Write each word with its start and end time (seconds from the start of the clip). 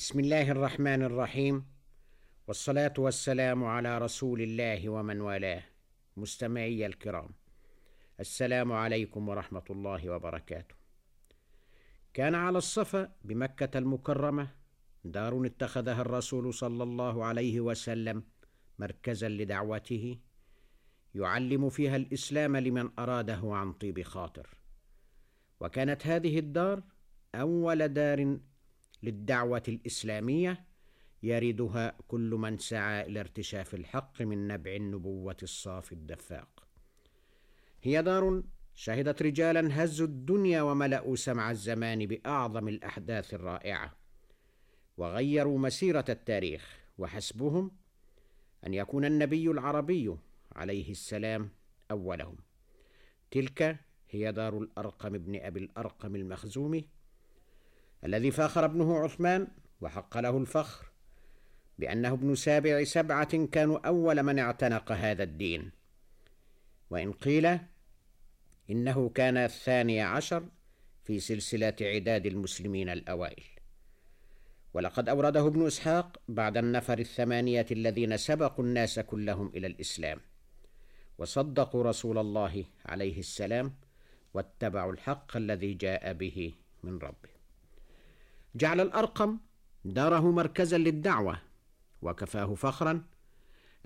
بسم 0.00 0.20
الله 0.20 0.50
الرحمن 0.50 1.02
الرحيم. 1.02 1.66
والصلاة 2.46 2.94
والسلام 2.98 3.64
على 3.64 3.98
رسول 3.98 4.42
الله 4.42 4.88
ومن 4.88 5.20
والاه 5.20 5.62
مستمعي 6.16 6.86
الكرام. 6.86 7.28
السلام 8.20 8.72
عليكم 8.72 9.28
ورحمة 9.28 9.62
الله 9.70 10.10
وبركاته. 10.10 10.74
كان 12.14 12.34
على 12.34 12.58
الصفا 12.58 13.12
بمكة 13.24 13.78
المكرمة 13.78 14.48
دار 15.04 15.46
اتخذها 15.46 16.00
الرسول 16.00 16.54
صلى 16.54 16.82
الله 16.82 17.24
عليه 17.24 17.60
وسلم 17.60 18.22
مركزا 18.78 19.28
لدعوته 19.28 20.18
يعلم 21.14 21.68
فيها 21.68 21.96
الإسلام 21.96 22.56
لمن 22.56 22.90
أراده 22.98 23.40
عن 23.44 23.72
طيب 23.72 24.02
خاطر. 24.02 24.48
وكانت 25.60 26.06
هذه 26.06 26.38
الدار 26.38 26.82
أول 27.34 27.88
دار 27.88 28.38
للدعوة 29.02 29.62
الإسلامية 29.68 30.64
يردها 31.22 31.96
كل 32.08 32.30
من 32.30 32.58
سعى 32.58 33.06
إلى 33.06 33.20
ارتشاف 33.20 33.74
الحق 33.74 34.22
من 34.22 34.48
نبع 34.48 34.74
النبوة 34.74 35.36
الصافي 35.42 35.92
الدفاق. 35.92 36.66
هي 37.82 38.02
دار 38.02 38.42
شهدت 38.74 39.22
رجالا 39.22 39.84
هزوا 39.84 40.06
الدنيا 40.06 40.62
وملأوا 40.62 41.16
سمع 41.16 41.50
الزمان 41.50 42.06
بأعظم 42.06 42.68
الأحداث 42.68 43.34
الرائعة 43.34 43.96
وغيروا 44.96 45.58
مسيرة 45.58 46.04
التاريخ 46.08 46.80
وحسبهم 46.98 47.70
أن 48.66 48.74
يكون 48.74 49.04
النبي 49.04 49.50
العربي 49.50 50.16
عليه 50.52 50.90
السلام 50.90 51.50
أولهم. 51.90 52.36
تلك 53.30 53.76
هي 54.10 54.32
دار 54.32 54.58
الأرقم 54.58 55.18
بن 55.18 55.36
أبي 55.36 55.60
الأرقم 55.60 56.16
المخزومي 56.16 56.88
الذي 58.04 58.30
فاخر 58.30 58.64
ابنه 58.64 58.98
عثمان 58.98 59.48
وحق 59.80 60.18
له 60.18 60.38
الفخر 60.38 60.86
بأنه 61.78 62.12
ابن 62.12 62.34
سابع 62.34 62.84
سبعة 62.84 63.46
كانوا 63.46 63.86
أول 63.86 64.22
من 64.22 64.38
اعتنق 64.38 64.92
هذا 64.92 65.22
الدين. 65.22 65.70
وإن 66.90 67.12
قيل 67.12 67.58
إنه 68.70 69.08
كان 69.08 69.36
الثاني 69.36 70.00
عشر 70.00 70.44
في 71.04 71.20
سلسلة 71.20 71.76
عداد 71.80 72.26
المسلمين 72.26 72.88
الأوائل. 72.88 73.44
ولقد 74.74 75.08
أورده 75.08 75.46
ابن 75.46 75.66
إسحاق 75.66 76.20
بعد 76.28 76.56
النفر 76.56 76.98
الثمانية 76.98 77.66
الذين 77.70 78.16
سبقوا 78.16 78.64
الناس 78.64 78.98
كلهم 78.98 79.52
إلى 79.54 79.66
الإسلام. 79.66 80.20
وصدقوا 81.18 81.82
رسول 81.82 82.18
الله 82.18 82.64
عليه 82.86 83.18
السلام 83.18 83.74
واتبعوا 84.34 84.92
الحق 84.92 85.36
الذي 85.36 85.74
جاء 85.74 86.12
به 86.12 86.54
من 86.82 86.98
ربه. 86.98 87.39
جعل 88.54 88.80
الأرقم 88.80 89.38
داره 89.84 90.30
مركزا 90.30 90.78
للدعوة 90.78 91.38
وكفاه 92.02 92.54
فخرا 92.54 93.04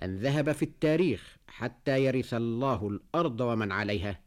أن 0.03 0.17
ذهب 0.17 0.51
في 0.51 0.63
التاريخ 0.63 1.37
حتى 1.47 2.05
يرث 2.05 2.33
الله 2.33 2.87
الأرض 2.87 3.41
ومن 3.41 3.71
عليها 3.71 4.19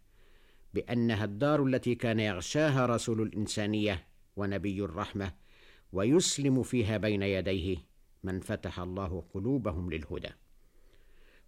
بأنها 0.74 1.24
الدار 1.24 1.64
التي 1.64 1.94
كان 1.94 2.20
يغشاها 2.20 2.86
رسول 2.86 3.22
الإنسانية 3.22 4.06
ونبي 4.36 4.84
الرحمة 4.84 5.32
ويسلم 5.92 6.62
فيها 6.62 6.96
بين 6.96 7.22
يديه 7.22 7.76
من 8.24 8.40
فتح 8.40 8.80
الله 8.80 9.24
قلوبهم 9.34 9.90
للهدى. 9.90 10.30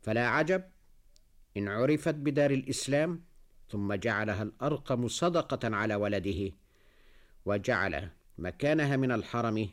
فلا 0.02 0.28
عجب 0.28 0.64
إن 1.56 1.68
عرفت 1.68 2.14
بدار 2.14 2.50
الإسلام 2.50 3.24
ثم 3.68 3.94
جعلها 3.94 4.42
الأرقم 4.42 5.08
صدقة 5.08 5.76
على 5.76 5.94
ولده 5.94 6.52
وجعل 7.44 8.10
مكانها 8.40 8.96
من 8.96 9.12
الحرم 9.12 9.68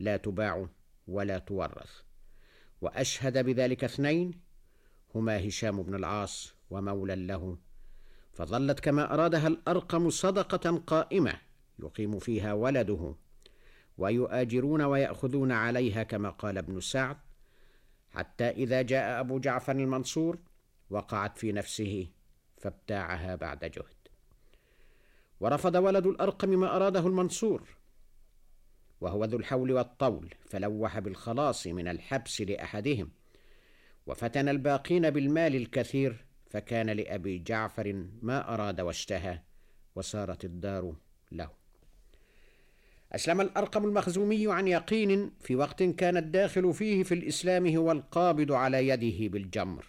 لا 0.00 0.16
تباع 0.16 0.66
ولا 1.08 1.38
تورث. 1.38 1.90
وأشهد 2.80 3.44
بذلك 3.44 3.84
اثنين 3.84 4.40
هما 5.14 5.48
هشام 5.48 5.82
بن 5.82 5.94
العاص 5.94 6.54
ومولى 6.70 7.16
له. 7.16 7.58
فظلت 8.32 8.80
كما 8.80 9.14
أرادها 9.14 9.46
الأرقم 9.46 10.10
صدقة 10.10 10.78
قائمة 10.86 11.40
يقيم 11.78 12.18
فيها 12.18 12.52
ولده 12.52 13.14
ويؤاجرون 13.98 14.82
ويأخذون 14.82 15.52
عليها 15.52 16.02
كما 16.02 16.30
قال 16.30 16.58
ابن 16.58 16.80
سعد 16.80 17.16
حتى 18.10 18.48
إذا 18.48 18.82
جاء 18.82 19.20
أبو 19.20 19.38
جعفر 19.38 19.72
المنصور 19.72 20.38
وقعت 20.90 21.38
في 21.38 21.52
نفسه 21.52 22.06
فابتاعها 22.56 23.34
بعد 23.34 23.58
جهد. 23.58 24.02
ورفض 25.40 25.74
ولد 25.74 26.06
الأرقم 26.06 26.48
ما 26.48 26.76
أراده 26.76 27.06
المنصور 27.06 27.81
وهو 29.02 29.24
ذو 29.24 29.38
الحول 29.38 29.72
والطول 29.72 30.34
فلوح 30.46 30.98
بالخلاص 30.98 31.66
من 31.66 31.88
الحبس 31.88 32.40
لأحدهم. 32.40 33.10
وفتن 34.06 34.48
الباقين 34.48 35.10
بالمال 35.10 35.56
الكثير 35.56 36.24
فكان 36.50 36.90
لأبي 36.90 37.38
جعفر 37.38 38.04
ما 38.22 38.54
أراد 38.54 38.80
واشتهى 38.80 39.38
وصارت 39.94 40.44
الدار 40.44 40.94
له. 41.32 41.50
أسلم 43.12 43.40
الأرقم 43.40 43.84
المخزومي 43.84 44.52
عن 44.52 44.68
يقين 44.68 45.30
في 45.40 45.56
وقت 45.56 45.82
كان 45.82 46.16
الداخل 46.16 46.74
فيه 46.74 47.02
في 47.02 47.14
الإسلام 47.14 47.66
هو 47.76 47.92
القابض 47.92 48.52
على 48.52 48.88
يده 48.88 49.28
بالجمر. 49.28 49.86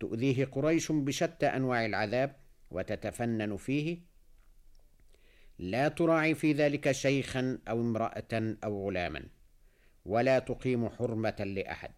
تؤذيه 0.00 0.44
قريش 0.44 0.92
بشتى 0.92 1.46
أنواع 1.46 1.86
العذاب 1.86 2.36
وتتفنن 2.70 3.56
فيه 3.56 3.98
لا 5.58 5.88
تراعي 5.88 6.34
في 6.34 6.52
ذلك 6.52 6.92
شيخا 6.92 7.58
أو 7.68 7.80
امرأة 7.80 8.56
أو 8.64 8.86
غلاما 8.86 9.22
ولا 10.06 10.38
تقيم 10.38 10.88
حرمة 10.88 11.36
لأحد 11.56 11.90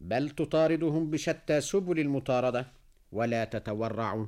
بل 0.00 0.30
تطاردهم 0.30 1.10
بشتى 1.10 1.60
سبل 1.60 2.00
المطاردة 2.00 2.66
ولا 3.12 3.44
تتورع 3.44 4.26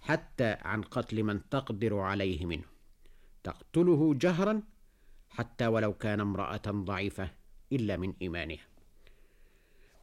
حتى 0.00 0.56
عن 0.62 0.82
قتل 0.82 1.22
من 1.22 1.48
تقدر 1.48 1.98
عليه 1.98 2.46
منه. 2.46 2.64
تقتله 3.44 4.14
جهرا 4.14 4.62
حتى 5.30 5.66
ولو 5.66 5.92
كان 5.92 6.20
امرأة 6.20 6.62
ضعيفة 6.66 7.30
إلا 7.72 7.96
من 7.96 8.14
إيمانها. 8.22 8.64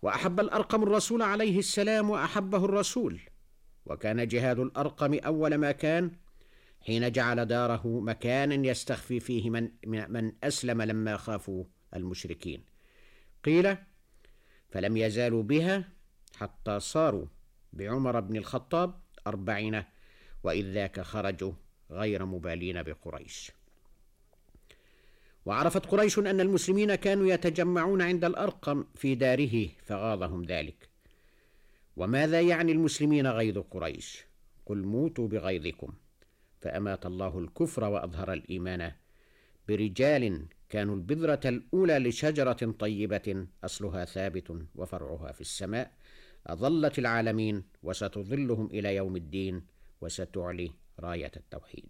وأحب 0.01 0.39
الأرقم 0.39 0.83
الرسول 0.83 1.21
عليه 1.21 1.59
السلام 1.59 2.09
وأحبه 2.09 2.65
الرسول 2.65 3.19
وكان 3.85 4.27
جهاد 4.27 4.59
الأرقم 4.59 5.13
أول 5.13 5.55
ما 5.55 5.71
كان 5.71 6.11
حين 6.87 7.11
جعل 7.11 7.45
داره 7.45 7.99
مكانا 7.99 8.67
يستخفي 8.67 9.19
فيه 9.19 9.49
من, 9.49 9.69
من 9.85 10.31
أسلم 10.43 10.81
لما 10.81 11.17
خافوا 11.17 11.63
المشركين. 11.95 12.63
قيل 13.43 13.77
فلم 14.69 14.97
يزالوا 14.97 15.43
بها 15.43 15.89
حتى 16.35 16.79
صاروا 16.79 17.25
بعمر 17.73 18.19
بن 18.19 18.35
الخطاب 18.35 18.99
أربعين 19.27 19.83
وإذ 20.43 20.73
ذاك 20.73 21.01
خرجوا 21.01 21.53
غير 21.91 22.25
مبالين 22.25 22.83
بقريش. 22.83 23.51
وعرفت 25.45 25.85
قريش 25.85 26.19
أن 26.19 26.41
المسلمين 26.41 26.95
كانوا 26.95 27.27
يتجمعون 27.27 28.01
عند 28.01 28.25
الأرقم 28.25 28.85
في 28.95 29.15
داره 29.15 29.67
فغاضهم 29.83 30.43
ذلك. 30.43 30.89
وماذا 31.97 32.41
يعني 32.41 32.71
المسلمين 32.71 33.27
غيظ 33.27 33.57
قريش؟ 33.57 34.25
قل 34.65 34.77
موتوا 34.77 35.27
بغيظكم. 35.27 35.93
فأمات 36.65 37.05
الله 37.05 37.39
الكفر 37.39 37.83
وأظهر 37.83 38.33
الإيمان. 38.33 38.91
برجال 39.67 40.45
كانوا 40.69 40.95
البذرة 40.95 41.39
الأولى 41.45 41.99
لشجرة 41.99 42.71
طيبة 42.79 43.47
أصلها 43.63 44.05
ثابت 44.05 44.65
وفرعها 44.75 45.31
في 45.31 45.41
السماء. 45.41 45.91
أظلت 46.47 46.99
العالمين 46.99 47.63
وستظلهم 47.83 48.65
إلى 48.65 48.95
يوم 48.95 49.15
الدين 49.15 49.61
وستعلي 50.01 50.71
راية 50.99 51.31
التوحيد. 51.37 51.89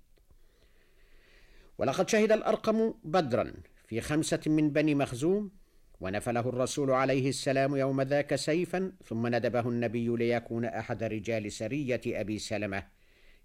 ولقد 1.78 2.10
شهد 2.10 2.32
الأرقم 2.32 2.94
بدرا 3.04 3.54
في 3.88 4.02
خمسة 4.02 4.42
من 4.48 4.70
بني 4.70 4.96
مخزوم 4.96 5.52
ونفله 6.00 6.50
الرسول 6.50 6.92
عليه 6.92 7.30
السلام 7.30 7.76
يوم 7.76 8.02
ذاك 8.02 8.36
سيفا 8.36 8.92
ثم 9.06 9.28
ندبه 9.28 9.70
النبي 9.70 10.08
ليكون 10.08 10.66
أحد 10.66 11.04
رجال 11.04 11.52
سرية 11.52 12.02
أبي 12.08 12.40
سلمة. 12.40 12.95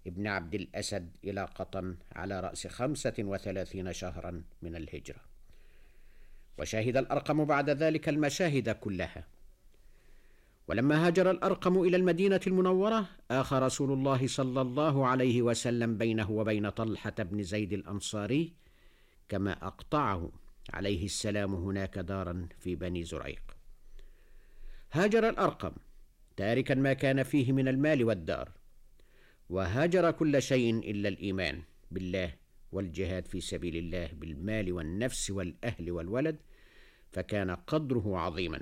ابن 0.07 0.27
عبد 0.27 0.55
الأسد 0.55 1.09
إلى 1.23 1.45
قطن 1.55 1.95
على 2.15 2.39
رأس 2.39 2.67
خمسة 2.67 3.13
وثلاثين 3.19 3.93
شهرا 3.93 4.43
من 4.61 4.75
الهجرة. 4.75 5.19
وشهد 6.57 6.97
الأرقم 6.97 7.45
بعد 7.45 7.69
ذلك 7.69 8.09
المشاهد 8.09 8.69
كلها. 8.69 9.27
ولما 10.67 11.07
هاجر 11.07 11.31
الأرقم 11.31 11.81
إلى 11.81 11.97
المدينة 11.97 12.39
المنورة 12.47 13.05
آخى 13.31 13.55
رسول 13.55 13.91
الله 13.91 14.27
صلى 14.27 14.61
الله 14.61 15.07
عليه 15.07 15.41
وسلم 15.41 15.97
بينه 15.97 16.31
وبين 16.31 16.69
طلحة 16.69 17.13
بن 17.19 17.43
زيد 17.43 17.73
الأنصاري 17.73 18.53
كما 19.29 19.67
أقطعه 19.67 20.31
عليه 20.69 21.05
السلام 21.05 21.55
هناك 21.55 21.99
دارا 21.99 22.47
في 22.59 22.75
بني 22.75 23.03
زريق. 23.03 23.41
هاجر 24.91 25.29
الأرقم 25.29 25.71
تاركا 26.37 26.75
ما 26.75 26.93
كان 26.93 27.23
فيه 27.23 27.51
من 27.51 27.67
المال 27.67 28.03
والدار. 28.03 28.51
وهجر 29.51 30.11
كل 30.11 30.41
شيء 30.41 30.79
إلا 30.91 31.09
الإيمان 31.09 31.61
بالله 31.91 32.33
والجهاد 32.71 33.27
في 33.27 33.41
سبيل 33.41 33.75
الله 33.75 34.09
بالمال 34.13 34.71
والنفس 34.73 35.31
والأهل 35.31 35.91
والولد 35.91 36.37
فكان 37.11 37.51
قدره 37.51 38.17
عظيما. 38.17 38.61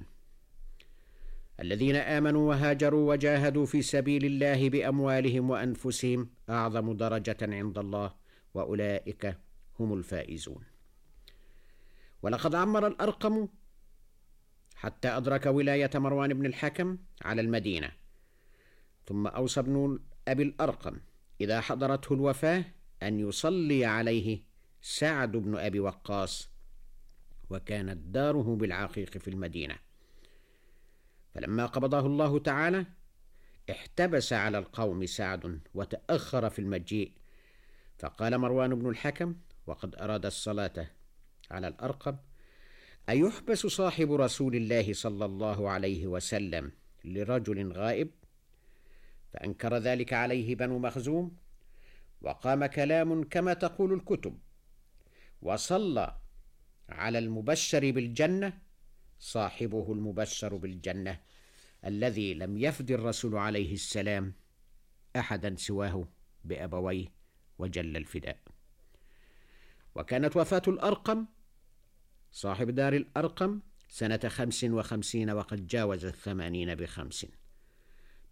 الذين 1.59 1.95
آمنوا 1.95 2.49
وهاجروا 2.49 3.09
وجاهدوا 3.09 3.65
في 3.65 3.81
سبيل 3.81 4.25
الله 4.25 4.69
بأموالهم 4.69 5.49
وأنفسهم 5.49 6.29
أعظم 6.49 6.93
درجة 6.93 7.37
عند 7.41 7.77
الله 7.77 8.13
وأولئك 8.53 9.37
هم 9.79 9.93
الفائزون. 9.93 10.63
ولقد 12.21 12.55
عمر 12.55 12.87
الأرقم 12.87 13.47
حتى 14.75 15.07
أدرك 15.07 15.45
ولاية 15.45 15.89
مروان 15.95 16.33
بن 16.33 16.45
الحكم 16.45 16.97
على 17.21 17.41
المدينة. 17.41 17.91
ثم 19.05 19.27
أوصى 19.27 19.59
ابن 19.59 19.99
أبي 20.31 20.43
الأرقم 20.43 20.99
إذا 21.41 21.61
حضرته 21.61 22.13
الوفاة 22.13 22.65
أن 23.03 23.19
يصلي 23.19 23.85
عليه 23.85 24.41
سعد 24.81 25.31
بن 25.31 25.57
أبي 25.57 25.79
وقاص 25.79 26.49
وكانت 27.49 27.97
داره 27.97 28.55
بالعقيق 28.55 29.17
في 29.17 29.27
المدينة. 29.27 29.75
فلما 31.33 31.65
قبضه 31.65 31.99
الله 31.99 32.39
تعالى 32.39 32.85
احتبس 33.71 34.33
على 34.33 34.57
القوم 34.57 35.05
سعد 35.05 35.59
وتأخر 35.73 36.49
في 36.49 36.59
المجيء. 36.59 37.11
فقال 37.99 38.37
مروان 38.37 38.75
بن 38.75 38.89
الحكم 38.89 39.35
وقد 39.67 39.95
أراد 39.95 40.25
الصلاة 40.25 40.87
على 41.51 41.67
الأرقم 41.67 42.17
أيحبس 43.09 43.67
صاحب 43.67 44.11
رسول 44.11 44.55
الله 44.55 44.93
صلى 44.93 45.25
الله 45.25 45.69
عليه 45.69 46.07
وسلم 46.07 46.71
لرجل 47.05 47.71
غائب؟ 47.71 48.09
فأنكر 49.33 49.77
ذلك 49.77 50.13
عليه 50.13 50.55
بنو 50.55 50.79
مخزوم 50.79 51.35
وقام 52.21 52.65
كلام 52.65 53.23
كما 53.23 53.53
تقول 53.53 53.93
الكتب 53.93 54.37
وصلى 55.41 56.15
على 56.89 57.19
المبشر 57.19 57.91
بالجنة 57.91 58.57
صاحبه 59.19 59.93
المبشر 59.93 60.55
بالجنة 60.55 61.19
الذي 61.85 62.33
لم 62.33 62.57
يفد 62.57 62.91
الرسول 62.91 63.35
عليه 63.35 63.73
السلام 63.73 64.33
أحدا 65.15 65.55
سواه 65.55 66.07
بأبويه 66.45 67.07
وجل 67.59 67.97
الفداء. 67.97 68.37
وكانت 69.95 70.37
وفاة 70.37 70.61
الأرقم 70.67 71.25
صاحب 72.31 72.69
دار 72.69 72.93
الأرقم 72.93 73.59
سنة 73.89 74.19
خمس 74.27 74.63
وخمسين 74.63 75.29
وقد 75.29 75.67
جاوز 75.67 76.05
الثمانين 76.05 76.75
بخمس. 76.75 77.25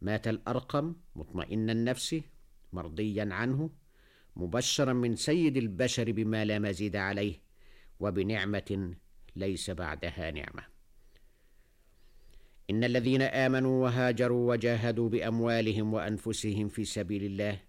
مات 0.01 0.27
الأرقم 0.27 0.95
مطمئن 1.15 1.69
النفس 1.69 2.21
مرضيا 2.73 3.29
عنه 3.31 3.69
مبشرا 4.35 4.93
من 4.93 5.15
سيد 5.15 5.57
البشر 5.57 6.11
بما 6.11 6.45
لا 6.45 6.59
مزيد 6.59 6.95
عليه 6.95 7.41
وبنعمة 7.99 8.95
ليس 9.35 9.69
بعدها 9.69 10.31
نعمة. 10.31 10.63
إن 12.69 12.83
الذين 12.83 13.21
آمنوا 13.21 13.83
وهاجروا 13.83 14.53
وجاهدوا 14.53 15.09
بأموالهم 15.09 15.93
وأنفسهم 15.93 16.67
في 16.67 16.85
سبيل 16.85 17.23
الله 17.23 17.59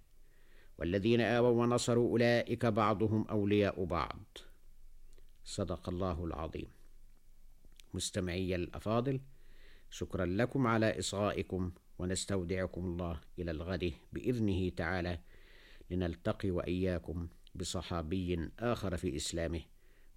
والذين 0.78 1.20
آووا 1.20 1.62
ونصروا 1.62 2.10
أولئك 2.10 2.66
بعضهم 2.66 3.28
أولياء 3.28 3.84
بعض. 3.84 4.38
صدق 5.44 5.88
الله 5.88 6.24
العظيم. 6.24 6.68
مستمعي 7.94 8.54
الأفاضل 8.54 9.20
شكرا 9.90 10.26
لكم 10.26 10.66
على 10.66 10.98
إصغائكم 10.98 11.72
ونستودعكم 11.98 12.84
الله 12.84 13.20
إلى 13.38 13.50
الغد 13.50 13.92
بإذنه 14.12 14.68
تعالى 14.68 15.18
لنلتقي 15.90 16.50
وإياكم 16.50 17.28
بصحابي 17.54 18.50
آخر 18.58 18.96
في 18.96 19.16
إسلامه 19.16 19.60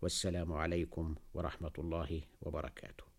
والسلام 0.01 0.53
عليكم 0.53 1.15
ورحمة 1.33 1.73
الله 1.79 2.21
وبركاته. 2.41 3.10